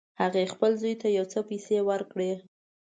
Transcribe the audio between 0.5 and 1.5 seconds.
خپل زوی ته یو څه